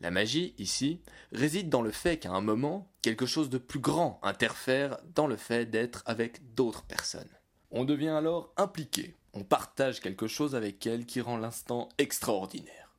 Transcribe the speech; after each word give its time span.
La 0.00 0.10
magie, 0.10 0.54
ici, 0.58 1.02
réside 1.30 1.68
dans 1.68 1.82
le 1.82 1.90
fait 1.90 2.18
qu'à 2.18 2.32
un 2.32 2.40
moment, 2.40 2.90
quelque 3.02 3.26
chose 3.26 3.50
de 3.50 3.58
plus 3.58 3.80
grand 3.80 4.18
interfère 4.22 4.98
dans 5.14 5.26
le 5.26 5.36
fait 5.36 5.66
d'être 5.66 6.02
avec 6.06 6.54
d'autres 6.54 6.84
personnes. 6.84 7.28
On 7.72 7.84
devient 7.84 8.08
alors 8.08 8.52
impliqué, 8.56 9.14
on 9.32 9.44
partage 9.44 10.00
quelque 10.00 10.26
chose 10.26 10.56
avec 10.56 10.84
elle 10.86 11.06
qui 11.06 11.20
rend 11.20 11.36
l'instant 11.36 11.88
extraordinaire. 11.98 12.96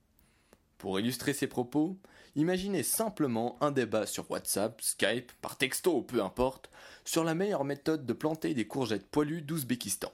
Pour 0.77 0.97
illustrer 0.97 1.33
ces 1.33 1.47
propos, 1.47 1.99
imaginez 2.35 2.81
simplement 2.81 3.57
un 3.61 3.71
débat 3.71 4.05
sur 4.05 4.31
WhatsApp, 4.31 4.81
Skype, 4.81 5.33
par 5.41 5.57
texto 5.57 5.97
ou 5.97 6.01
peu 6.01 6.23
importe, 6.23 6.71
sur 7.03 7.25
la 7.25 7.35
meilleure 7.35 7.65
méthode 7.65 8.05
de 8.05 8.13
planter 8.13 8.53
des 8.53 8.65
courgettes 8.65 9.07
poilues 9.09 9.41
d'Ouzbékistan. 9.41 10.11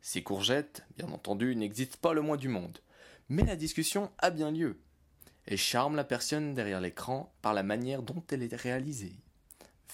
Ces 0.00 0.24
courgettes, 0.24 0.82
bien 0.98 1.08
entendu, 1.12 1.54
n'existent 1.54 1.98
pas 2.02 2.14
le 2.14 2.22
moins 2.22 2.36
du 2.36 2.48
monde, 2.48 2.80
mais 3.28 3.44
la 3.44 3.54
discussion 3.54 4.10
a 4.18 4.30
bien 4.30 4.50
lieu, 4.50 4.80
et 5.46 5.56
charme 5.56 5.94
la 5.94 6.04
personne 6.04 6.54
derrière 6.54 6.80
l'écran 6.80 7.32
par 7.42 7.54
la 7.54 7.62
manière 7.62 8.02
dont 8.02 8.24
elle 8.30 8.42
est 8.42 8.56
réalisée, 8.56 9.14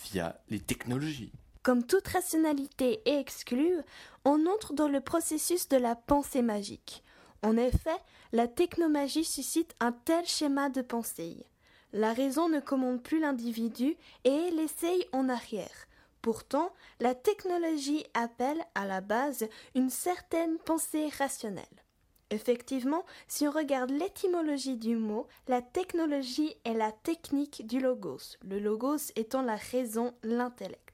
via 0.04 0.40
les 0.48 0.60
technologies. 0.60 1.32
Comme 1.62 1.84
toute 1.84 2.08
rationalité 2.08 3.00
est 3.04 3.20
exclue, 3.20 3.78
on 4.24 4.46
entre 4.46 4.72
dans 4.72 4.88
le 4.88 5.00
processus 5.00 5.68
de 5.68 5.76
la 5.76 5.96
pensée 5.96 6.42
magique. 6.42 7.02
En 7.42 7.56
effet, 7.56 7.96
la 8.32 8.48
technomagie 8.48 9.24
suscite 9.24 9.74
un 9.80 9.92
tel 9.92 10.26
schéma 10.26 10.70
de 10.70 10.82
pensée. 10.82 11.46
La 11.92 12.12
raison 12.12 12.48
ne 12.48 12.60
commande 12.60 13.02
plus 13.02 13.20
l'individu 13.20 13.96
et 14.24 14.50
laissée 14.50 15.08
en 15.12 15.28
arrière. 15.28 15.86
Pourtant, 16.20 16.72
la 17.00 17.14
technologie 17.14 18.04
appelle 18.12 18.62
à 18.74 18.84
la 18.86 19.00
base 19.00 19.46
une 19.74 19.90
certaine 19.90 20.58
pensée 20.58 21.08
rationnelle. 21.18 21.64
Effectivement, 22.30 23.04
si 23.26 23.48
on 23.48 23.50
regarde 23.50 23.90
l'étymologie 23.90 24.76
du 24.76 24.96
mot, 24.96 25.26
la 25.46 25.62
technologie 25.62 26.54
est 26.64 26.74
la 26.74 26.92
technique 26.92 27.66
du 27.66 27.80
logos, 27.80 28.36
le 28.42 28.58
logos 28.58 29.12
étant 29.16 29.40
la 29.40 29.56
raison, 29.56 30.12
l'intellect. 30.22 30.87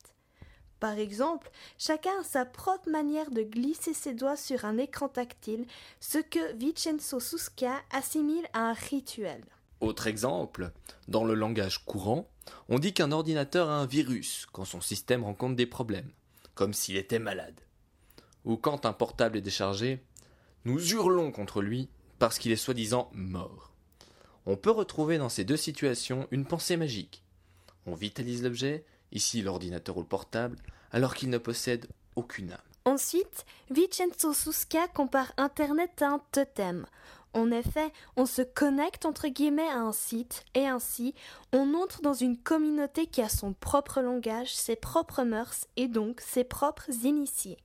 Par 0.84 0.98
exemple, 0.98 1.50
chacun 1.78 2.10
a 2.20 2.24
sa 2.24 2.44
propre 2.44 2.90
manière 2.90 3.30
de 3.30 3.40
glisser 3.40 3.94
ses 3.94 4.12
doigts 4.12 4.36
sur 4.36 4.66
un 4.66 4.76
écran 4.76 5.08
tactile, 5.08 5.64
ce 5.98 6.18
que 6.18 6.54
Vincenzo 6.58 7.20
Susca 7.20 7.80
assimile 7.90 8.46
à 8.52 8.68
un 8.68 8.72
rituel. 8.74 9.42
Autre 9.80 10.08
exemple, 10.08 10.72
dans 11.08 11.24
le 11.24 11.32
langage 11.32 11.86
courant, 11.86 12.28
on 12.68 12.78
dit 12.78 12.92
qu'un 12.92 13.12
ordinateur 13.12 13.70
a 13.70 13.78
un 13.78 13.86
virus 13.86 14.46
quand 14.52 14.66
son 14.66 14.82
système 14.82 15.24
rencontre 15.24 15.56
des 15.56 15.64
problèmes, 15.64 16.10
comme 16.54 16.74
s'il 16.74 16.98
était 16.98 17.18
malade. 17.18 17.58
Ou 18.44 18.58
quand 18.58 18.84
un 18.84 18.92
portable 18.92 19.38
est 19.38 19.40
déchargé, 19.40 20.04
nous 20.66 20.92
hurlons 20.92 21.32
contre 21.32 21.62
lui 21.62 21.88
parce 22.18 22.38
qu'il 22.38 22.52
est 22.52 22.56
soi-disant 22.56 23.08
mort. 23.14 23.72
On 24.44 24.58
peut 24.58 24.70
retrouver 24.70 25.16
dans 25.16 25.30
ces 25.30 25.44
deux 25.44 25.56
situations 25.56 26.28
une 26.30 26.44
pensée 26.44 26.76
magique. 26.76 27.24
On 27.86 27.94
vitalise 27.94 28.42
l'objet, 28.42 28.84
ici 29.12 29.40
l'ordinateur 29.40 29.96
ou 29.96 30.00
le 30.00 30.06
portable, 30.06 30.58
alors 30.94 31.14
qu'il 31.14 31.28
ne 31.28 31.38
possède 31.38 31.88
aucune 32.14 32.52
âme. 32.52 32.58
Ensuite, 32.86 33.44
Vincenzo 33.68 34.32
Susca 34.32 34.86
compare 34.88 35.32
Internet 35.36 36.00
à 36.00 36.10
un 36.10 36.20
totem. 36.30 36.86
En 37.32 37.50
effet, 37.50 37.92
on 38.16 38.26
se 38.26 38.42
connecte 38.42 39.04
entre 39.04 39.26
guillemets 39.26 39.68
à 39.68 39.80
un 39.80 39.92
site 39.92 40.44
et 40.54 40.68
ainsi 40.68 41.12
on 41.52 41.74
entre 41.74 42.00
dans 42.00 42.14
une 42.14 42.38
communauté 42.38 43.06
qui 43.06 43.22
a 43.22 43.28
son 43.28 43.54
propre 43.54 44.02
langage, 44.02 44.54
ses 44.54 44.76
propres 44.76 45.24
mœurs 45.24 45.66
et 45.76 45.88
donc 45.88 46.20
ses 46.20 46.44
propres 46.44 46.88
initiés. 47.02 47.58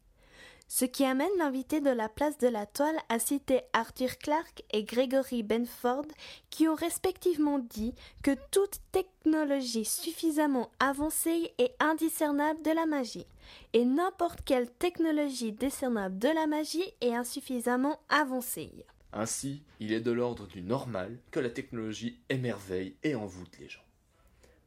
Ce 0.71 0.85
qui 0.85 1.03
amène 1.03 1.35
l'invité 1.39 1.81
de 1.81 1.89
la 1.89 2.07
place 2.09 2.37
de 2.37 2.47
la 2.47 2.67
toile 2.67 2.95
à 3.09 3.17
citer 3.17 3.61
Arthur 3.73 4.19
Clarke 4.19 4.61
et 4.71 4.83
Gregory 4.83 5.41
Benford 5.41 6.05
qui 6.51 6.67
ont 6.67 6.75
respectivement 6.75 7.57
dit 7.57 7.95
que 8.21 8.37
toute 8.51 8.79
technologie 8.91 9.83
suffisamment 9.83 10.69
avancée 10.79 11.51
est 11.57 11.73
indiscernable 11.79 12.61
de 12.61 12.69
la 12.69 12.85
magie 12.85 13.25
et 13.73 13.83
n'importe 13.83 14.41
quelle 14.45 14.69
technologie 14.69 15.53
discernable 15.53 16.19
de 16.19 16.29
la 16.29 16.45
magie 16.45 16.93
est 17.01 17.15
insuffisamment 17.15 17.99
avancée. 18.07 18.85
Ainsi, 19.11 19.63
il 19.79 19.91
est 19.91 20.01
de 20.01 20.11
l'ordre 20.11 20.45
du 20.45 20.61
normal 20.61 21.17
que 21.31 21.39
la 21.39 21.49
technologie 21.49 22.19
émerveille 22.29 22.95
et 23.01 23.15
envoûte 23.15 23.57
les 23.57 23.69
gens. 23.69 23.81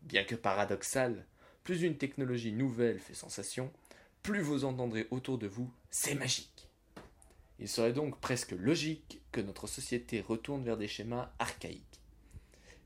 Bien 0.02 0.24
que 0.24 0.34
paradoxal, 0.34 1.24
plus 1.62 1.82
une 1.82 1.96
technologie 1.96 2.52
nouvelle 2.52 2.98
fait 2.98 3.14
sensation, 3.14 3.70
plus 4.22 4.40
vous 4.40 4.64
entendrez 4.64 5.08
autour 5.10 5.38
de 5.38 5.46
vous, 5.46 5.70
c'est 5.90 6.14
magique. 6.14 6.68
Il 7.58 7.68
serait 7.68 7.92
donc 7.92 8.20
presque 8.20 8.52
logique 8.52 9.20
que 9.32 9.40
notre 9.40 9.66
société 9.66 10.20
retourne 10.20 10.64
vers 10.64 10.76
des 10.76 10.88
schémas 10.88 11.32
archaïques. 11.38 12.00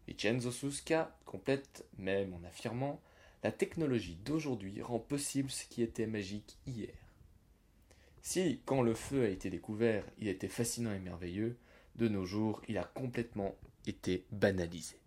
Vincenzo 0.09 0.51
Susca 0.51 1.17
complète 1.25 1.85
même 1.99 2.33
en 2.35 2.45
affirmant 2.45 3.01
La 3.43 3.53
technologie 3.53 4.19
d'aujourd'hui 4.25 4.81
rend 4.81 4.99
possible 4.99 5.51
ce 5.51 5.67
qui 5.67 5.83
était 5.83 6.07
magique 6.07 6.57
hier. 6.67 6.95
Si, 8.23 8.61
quand 8.65 8.83
le 8.83 8.95
feu 8.95 9.25
a 9.25 9.29
été 9.29 9.51
découvert, 9.51 10.05
il 10.19 10.29
était 10.29 10.49
fascinant 10.49 10.93
et 10.93 10.99
merveilleux, 10.99 11.57
de 11.97 12.09
nos 12.09 12.25
jours, 12.25 12.61
il 12.69 12.79
a 12.79 12.85
complètement 12.85 13.55
été 13.87 14.25
banalisé. 14.31 14.99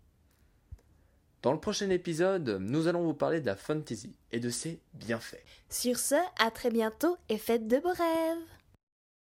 Dans 1.41 1.53
le 1.53 1.59
prochain 1.59 1.89
épisode, 1.89 2.57
nous 2.59 2.87
allons 2.87 3.03
vous 3.03 3.13
parler 3.13 3.39
de 3.39 3.45
la 3.45 3.55
fantasy 3.55 4.13
et 4.33 4.41
de 4.41 4.49
ses 4.49 4.81
bienfaits. 4.93 5.41
Sur 5.69 5.97
ce, 5.97 6.15
à 6.37 6.51
très 6.51 6.69
bientôt 6.69 7.15
et 7.29 7.37
faites 7.37 7.65
de 7.65 7.77
beaux 7.77 7.93
rêves 7.93 8.58